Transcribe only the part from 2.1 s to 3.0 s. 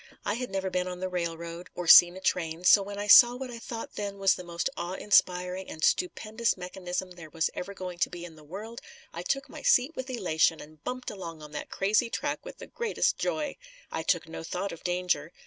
a train, so when